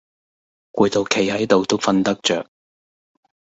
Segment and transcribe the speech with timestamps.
[0.71, 2.49] 攰到企係到都訓得著